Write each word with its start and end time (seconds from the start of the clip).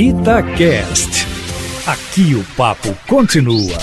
Itacast. 0.00 1.26
Aqui 1.84 2.32
o 2.36 2.44
papo 2.56 2.94
continua. 3.08 3.76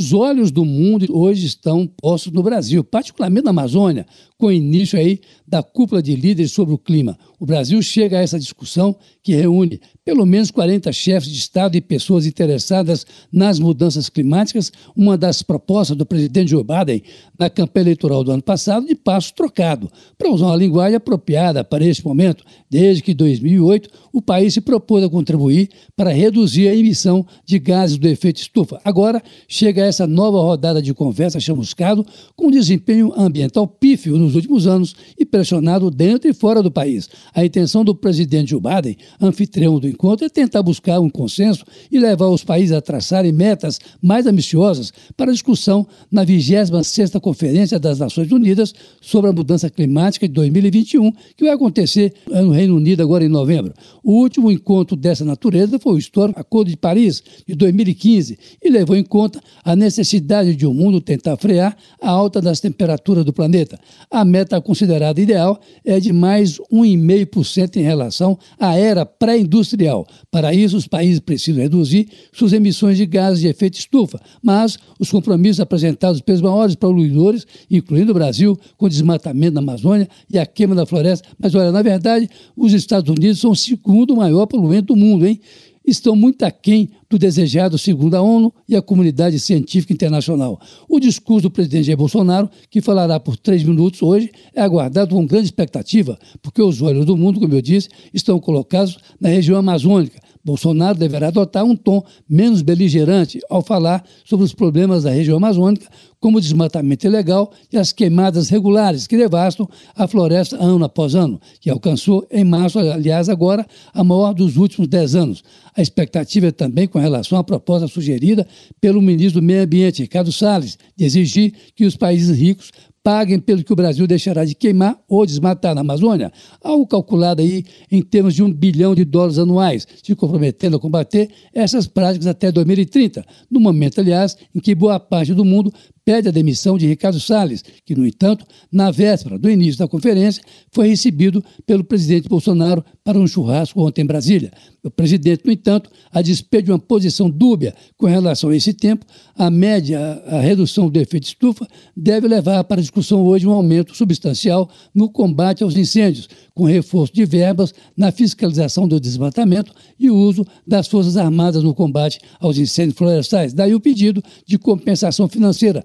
Os 0.00 0.14
olhos 0.14 0.50
do 0.50 0.64
mundo 0.64 1.06
hoje 1.14 1.44
estão 1.44 1.86
postos 1.86 2.32
no 2.32 2.42
Brasil, 2.42 2.82
particularmente 2.82 3.44
na 3.44 3.50
Amazônia, 3.50 4.06
com 4.38 4.46
o 4.46 4.52
início 4.52 4.98
aí 4.98 5.20
da 5.46 5.62
cúpula 5.62 6.02
de 6.02 6.16
líderes 6.16 6.52
sobre 6.52 6.72
o 6.72 6.78
clima. 6.78 7.18
O 7.38 7.44
Brasil 7.44 7.82
chega 7.82 8.18
a 8.18 8.22
essa 8.22 8.38
discussão 8.38 8.96
que 9.22 9.34
reúne 9.34 9.78
pelo 10.06 10.24
menos 10.24 10.52
40 10.52 10.92
chefes 10.92 11.28
de 11.28 11.36
Estado 11.36 11.76
e 11.76 11.80
pessoas 11.80 12.26
interessadas 12.26 13.04
nas 13.32 13.58
mudanças 13.58 14.08
climáticas, 14.08 14.70
uma 14.94 15.18
das 15.18 15.42
propostas 15.42 15.96
do 15.96 16.06
presidente 16.06 16.52
Joe 16.52 16.62
Biden 16.62 17.02
na 17.36 17.50
campanha 17.50 17.86
eleitoral 17.86 18.22
do 18.22 18.30
ano 18.30 18.40
passado 18.40 18.86
de 18.86 18.94
passo 18.94 19.34
trocado, 19.34 19.90
para 20.16 20.30
usar 20.30 20.46
uma 20.46 20.56
linguagem 20.56 20.94
apropriada 20.94 21.64
para 21.64 21.84
esse 21.84 22.04
momento. 22.04 22.44
Desde 22.70 23.02
que 23.02 23.12
2008, 23.12 23.90
o 24.12 24.22
país 24.22 24.54
se 24.54 24.60
propôs 24.60 25.02
a 25.02 25.08
contribuir 25.08 25.70
para 25.96 26.12
reduzir 26.12 26.68
a 26.68 26.76
emissão 26.76 27.26
de 27.44 27.58
gases 27.58 27.98
do 27.98 28.06
efeito 28.06 28.36
estufa. 28.36 28.80
Agora 28.84 29.20
chega 29.48 29.84
essa 29.84 30.06
nova 30.06 30.38
rodada 30.38 30.80
de 30.80 30.94
conversa 30.94 31.40
chamuscado 31.40 32.06
com 32.36 32.48
desempenho 32.48 33.12
ambiental 33.16 33.66
pífio 33.66 34.16
nos 34.16 34.36
últimos 34.36 34.68
anos 34.68 34.94
e 35.18 35.24
pressionado 35.24 35.90
dentro 35.90 36.30
e 36.30 36.32
fora 36.32 36.62
do 36.62 36.70
país. 36.70 37.08
A 37.34 37.44
intenção 37.44 37.84
do 37.84 37.92
presidente 37.92 38.50
Joe 38.50 38.60
Biden, 38.60 38.96
anfitrião 39.20 39.80
do 39.80 39.95
encontro, 39.96 40.26
é 40.26 40.28
tentar 40.28 40.62
buscar 40.62 41.00
um 41.00 41.08
consenso 41.08 41.64
e 41.90 41.98
levar 41.98 42.28
os 42.28 42.44
países 42.44 42.76
a 42.76 42.82
traçarem 42.82 43.32
metas 43.32 43.80
mais 44.02 44.26
ambiciosas 44.26 44.92
para 45.16 45.32
discussão 45.32 45.86
na 46.12 46.24
26ª 46.24 47.18
Conferência 47.18 47.78
das 47.78 47.98
Nações 47.98 48.30
Unidas 48.30 48.74
sobre 49.00 49.30
a 49.30 49.32
Mudança 49.32 49.70
Climática 49.70 50.28
de 50.28 50.34
2021, 50.34 51.10
que 51.34 51.44
vai 51.44 51.54
acontecer 51.54 52.12
no 52.26 52.50
Reino 52.50 52.76
Unido 52.76 53.02
agora 53.02 53.24
em 53.24 53.28
novembro. 53.28 53.72
O 54.04 54.12
último 54.12 54.50
encontro 54.50 54.96
dessa 54.96 55.24
natureza 55.24 55.78
foi 55.78 55.94
o 55.94 55.98
histórico 55.98 56.38
Acordo 56.38 56.70
de 56.70 56.76
Paris, 56.76 57.22
de 57.46 57.54
2015, 57.54 58.38
e 58.62 58.68
levou 58.68 58.96
em 58.96 59.04
conta 59.04 59.40
a 59.64 59.74
necessidade 59.74 60.54
de 60.54 60.66
o 60.66 60.70
um 60.70 60.74
mundo 60.74 61.00
tentar 61.00 61.36
frear 61.38 61.76
a 62.00 62.10
alta 62.10 62.40
das 62.40 62.60
temperaturas 62.60 63.24
do 63.24 63.32
planeta. 63.32 63.78
A 64.10 64.24
meta 64.24 64.60
considerada 64.60 65.20
ideal 65.20 65.58
é 65.84 65.98
de 65.98 66.12
mais 66.12 66.58
1,5% 66.72 67.76
em 67.76 67.82
relação 67.82 68.38
à 68.58 68.76
era 68.76 69.06
pré-industrial. 69.06 69.85
Para 70.30 70.54
isso, 70.54 70.76
os 70.76 70.86
países 70.86 71.20
precisam 71.20 71.62
reduzir 71.62 72.08
suas 72.32 72.52
emissões 72.52 72.96
de 72.96 73.06
gases 73.06 73.40
de 73.40 73.48
efeito 73.48 73.78
estufa, 73.78 74.20
mas 74.42 74.78
os 74.98 75.10
compromissos 75.10 75.60
apresentados 75.60 76.20
pelos 76.20 76.40
maiores 76.40 76.74
poluidores, 76.74 77.46
incluindo 77.70 78.12
o 78.12 78.14
Brasil, 78.14 78.58
com 78.76 78.86
o 78.86 78.88
desmatamento 78.88 79.54
da 79.54 79.60
Amazônia 79.60 80.08
e 80.30 80.38
a 80.38 80.46
queima 80.46 80.74
da 80.74 80.86
floresta. 80.86 81.28
Mas 81.38 81.54
olha, 81.54 81.70
na 81.72 81.82
verdade, 81.82 82.28
os 82.56 82.72
Estados 82.72 83.10
Unidos 83.10 83.40
são 83.40 83.50
o 83.50 83.56
segundo 83.56 84.16
maior 84.16 84.46
poluente 84.46 84.86
do 84.86 84.96
mundo, 84.96 85.26
hein? 85.26 85.40
estão 85.86 86.16
muito 86.16 86.42
aquém 86.42 86.90
do 87.08 87.18
desejado 87.18 87.78
segundo 87.78 88.14
a 88.14 88.22
ONU 88.22 88.52
e 88.68 88.74
a 88.76 88.82
comunidade 88.82 89.38
científica 89.38 89.92
internacional. 89.92 90.60
O 90.88 90.98
discurso 90.98 91.42
do 91.42 91.50
presidente 91.50 91.86
Jair 91.86 91.96
Bolsonaro, 91.96 92.50
que 92.70 92.80
falará 92.80 93.18
por 93.20 93.36
três 93.36 93.62
minutos 93.62 94.02
hoje, 94.02 94.30
é 94.54 94.60
aguardado 94.60 95.14
com 95.14 95.26
grande 95.26 95.46
expectativa, 95.46 96.18
porque 96.42 96.62
os 96.62 96.82
olhos 96.82 97.06
do 97.06 97.16
mundo, 97.16 97.40
como 97.40 97.54
eu 97.54 97.62
disse, 97.62 97.88
estão 98.12 98.38
colocados 98.38 98.98
na 99.20 99.28
região 99.28 99.58
amazônica. 99.58 100.26
Bolsonaro 100.46 100.96
deverá 100.96 101.26
adotar 101.26 101.64
um 101.64 101.74
tom 101.74 102.04
menos 102.28 102.62
beligerante 102.62 103.40
ao 103.50 103.62
falar 103.62 104.04
sobre 104.24 104.44
os 104.44 104.54
problemas 104.54 105.02
da 105.02 105.10
região 105.10 105.38
amazônica, 105.38 105.88
como 106.20 106.38
o 106.38 106.40
desmatamento 106.40 107.04
ilegal 107.04 107.52
e 107.72 107.76
as 107.76 107.92
queimadas 107.92 108.48
regulares 108.48 109.08
que 109.08 109.16
devastam 109.16 109.68
a 109.94 110.06
floresta 110.06 110.56
ano 110.56 110.84
após 110.84 111.16
ano, 111.16 111.40
que 111.60 111.68
alcançou 111.68 112.24
em 112.30 112.44
março, 112.44 112.78
aliás, 112.78 113.28
agora, 113.28 113.66
a 113.92 114.04
maior 114.04 114.32
dos 114.32 114.56
últimos 114.56 114.86
dez 114.86 115.16
anos. 115.16 115.42
A 115.76 115.82
expectativa 115.82 116.46
é 116.46 116.52
também 116.52 116.86
com 116.96 117.00
relação 117.00 117.36
à 117.36 117.44
proposta 117.44 117.86
sugerida 117.86 118.48
pelo 118.80 119.02
ministro 119.02 119.42
do 119.42 119.44
Meio 119.44 119.64
Ambiente, 119.64 120.00
Ricardo 120.00 120.32
Salles, 120.32 120.78
de 120.96 121.04
exigir 121.04 121.52
que 121.74 121.84
os 121.84 121.94
países 121.94 122.34
ricos 122.38 122.72
paguem 123.04 123.38
pelo 123.38 123.62
que 123.62 123.70
o 123.70 123.76
Brasil 123.76 124.06
deixará 124.06 124.46
de 124.46 124.54
queimar 124.54 124.98
ou 125.06 125.26
desmatar 125.26 125.74
na 125.74 125.82
Amazônia, 125.82 126.32
algo 126.58 126.86
calculado 126.86 127.42
aí 127.42 127.64
em 127.92 128.00
termos 128.00 128.34
de 128.34 128.42
um 128.42 128.50
bilhão 128.50 128.94
de 128.94 129.04
dólares 129.04 129.38
anuais, 129.38 129.86
se 130.02 130.14
comprometendo 130.14 130.78
a 130.78 130.80
combater 130.80 131.28
essas 131.52 131.86
práticas 131.86 132.26
até 132.26 132.50
2030, 132.50 133.22
no 133.50 133.60
momento, 133.60 134.00
aliás, 134.00 134.34
em 134.54 134.58
que 134.58 134.74
boa 134.74 134.98
parte 134.98 135.34
do 135.34 135.44
mundo 135.44 135.70
pede 136.06 136.28
a 136.28 136.30
demissão 136.30 136.78
de 136.78 136.86
Ricardo 136.86 137.18
Salles, 137.18 137.64
que, 137.84 137.96
no 137.96 138.06
entanto, 138.06 138.46
na 138.70 138.92
véspera 138.92 139.36
do 139.36 139.50
início 139.50 139.80
da 139.80 139.88
conferência, 139.88 140.40
foi 140.70 140.86
recebido 140.86 141.44
pelo 141.66 141.82
presidente 141.82 142.28
Bolsonaro 142.28 142.84
para 143.02 143.18
um 143.18 143.26
churrasco 143.26 143.84
ontem 143.84 144.02
em 144.02 144.06
Brasília. 144.06 144.52
O 144.84 144.90
presidente, 144.90 145.44
no 145.44 145.50
entanto, 145.50 145.90
a 146.12 146.22
despeito 146.22 146.66
de 146.66 146.70
uma 146.70 146.78
posição 146.78 147.28
dúbia 147.28 147.74
com 147.96 148.06
relação 148.06 148.50
a 148.50 148.56
esse 148.56 148.72
tempo, 148.72 149.04
a 149.34 149.50
média, 149.50 149.98
a 150.26 150.40
redução 150.40 150.88
do 150.88 150.96
efeito 151.00 151.24
estufa, 151.24 151.66
deve 151.96 152.28
levar 152.28 152.62
para 152.62 152.80
discussão 152.80 153.24
hoje 153.24 153.44
um 153.44 153.50
aumento 153.50 153.96
substancial 153.96 154.70
no 154.94 155.10
combate 155.10 155.64
aos 155.64 155.76
incêndios, 155.76 156.28
com 156.54 156.64
reforço 156.64 157.12
de 157.12 157.24
verbas 157.24 157.74
na 157.96 158.12
fiscalização 158.12 158.86
do 158.86 159.00
desmatamento 159.00 159.74
e 159.98 160.08
uso 160.08 160.46
das 160.64 160.86
Forças 160.86 161.16
Armadas 161.16 161.64
no 161.64 161.74
combate 161.74 162.20
aos 162.38 162.58
incêndios 162.58 162.96
florestais. 162.96 163.52
Daí 163.52 163.74
o 163.74 163.80
pedido 163.80 164.22
de 164.46 164.56
compensação 164.56 165.28
financeira 165.28 165.84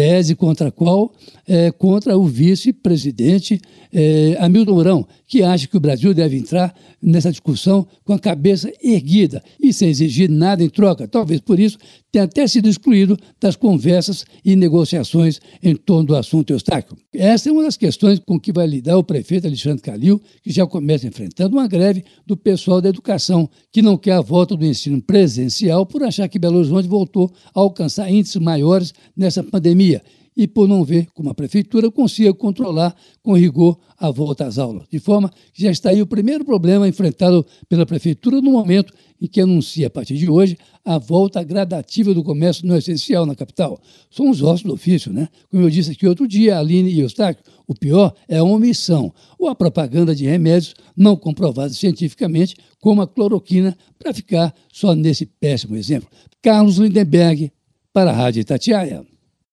tese 0.00 0.34
contra 0.34 0.70
qual 0.70 1.12
é, 1.46 1.70
contra 1.70 2.16
o 2.16 2.24
vice-presidente 2.24 3.60
é, 3.92 4.34
Hamilton 4.40 4.72
Mourão, 4.72 5.06
que 5.30 5.44
acha 5.44 5.68
que 5.68 5.76
o 5.76 5.80
Brasil 5.80 6.12
deve 6.12 6.36
entrar 6.36 6.74
nessa 7.00 7.30
discussão 7.30 7.86
com 8.04 8.12
a 8.12 8.18
cabeça 8.18 8.70
erguida 8.82 9.40
e 9.60 9.72
sem 9.72 9.88
exigir 9.88 10.28
nada 10.28 10.64
em 10.64 10.68
troca. 10.68 11.06
Talvez 11.06 11.40
por 11.40 11.60
isso 11.60 11.78
tenha 12.10 12.24
até 12.24 12.48
sido 12.48 12.68
excluído 12.68 13.16
das 13.40 13.54
conversas 13.54 14.24
e 14.44 14.56
negociações 14.56 15.40
em 15.62 15.76
torno 15.76 16.08
do 16.08 16.16
assunto 16.16 16.52
Eustáquio. 16.52 16.96
Essa 17.14 17.48
é 17.48 17.52
uma 17.52 17.62
das 17.62 17.76
questões 17.76 18.18
com 18.18 18.40
que 18.40 18.52
vai 18.52 18.66
lidar 18.66 18.98
o 18.98 19.04
prefeito 19.04 19.46
Alexandre 19.46 19.80
Calil, 19.80 20.20
que 20.42 20.50
já 20.50 20.66
começa 20.66 21.06
enfrentando 21.06 21.56
uma 21.56 21.68
greve 21.68 22.04
do 22.26 22.36
pessoal 22.36 22.80
da 22.80 22.88
educação, 22.88 23.48
que 23.70 23.80
não 23.80 23.96
quer 23.96 24.14
a 24.14 24.20
volta 24.20 24.56
do 24.56 24.66
ensino 24.66 25.00
presencial 25.00 25.86
por 25.86 26.02
achar 26.02 26.28
que 26.28 26.40
Belo 26.40 26.58
Horizonte 26.58 26.88
voltou 26.88 27.32
a 27.54 27.60
alcançar 27.60 28.10
índices 28.10 28.42
maiores 28.42 28.92
nessa 29.16 29.44
pandemia 29.44 30.02
e 30.40 30.48
por 30.48 30.66
não 30.66 30.82
ver 30.82 31.06
como 31.12 31.28
a 31.28 31.34
prefeitura 31.34 31.90
consiga 31.90 32.32
controlar 32.32 32.96
com 33.22 33.36
rigor 33.36 33.78
a 33.98 34.10
volta 34.10 34.46
às 34.46 34.56
aulas. 34.56 34.88
De 34.90 34.98
forma 34.98 35.30
que 35.52 35.62
já 35.62 35.70
está 35.70 35.90
aí 35.90 36.00
o 36.00 36.06
primeiro 36.06 36.46
problema 36.46 36.88
enfrentado 36.88 37.44
pela 37.68 37.84
prefeitura 37.84 38.40
no 38.40 38.50
momento 38.50 38.90
em 39.20 39.26
que 39.26 39.42
anuncia, 39.42 39.88
a 39.88 39.90
partir 39.90 40.16
de 40.16 40.30
hoje, 40.30 40.56
a 40.82 40.96
volta 40.96 41.44
gradativa 41.44 42.14
do 42.14 42.24
comércio 42.24 42.66
não 42.66 42.74
essencial 42.74 43.26
na 43.26 43.34
capital. 43.34 43.78
São 44.10 44.30
os 44.30 44.40
ossos 44.40 44.62
do 44.62 44.72
ofício, 44.72 45.12
né? 45.12 45.28
Como 45.50 45.62
eu 45.62 45.68
disse 45.68 45.90
aqui 45.90 46.06
outro 46.08 46.26
dia, 46.26 46.58
Aline 46.58 46.90
e 46.90 47.00
Eustáquio, 47.00 47.44
o 47.66 47.74
pior 47.74 48.14
é 48.26 48.38
a 48.38 48.42
omissão 48.42 49.12
ou 49.38 49.46
a 49.46 49.54
propaganda 49.54 50.14
de 50.14 50.24
remédios 50.24 50.74
não 50.96 51.16
comprovados 51.16 51.76
cientificamente, 51.76 52.56
como 52.80 53.02
a 53.02 53.06
cloroquina, 53.06 53.76
para 53.98 54.14
ficar 54.14 54.54
só 54.72 54.94
nesse 54.94 55.26
péssimo 55.26 55.76
exemplo. 55.76 56.08
Carlos 56.40 56.78
Lindenberg, 56.78 57.52
para 57.92 58.10
a 58.10 58.14
Rádio 58.14 58.40
Itatiaia. 58.40 59.04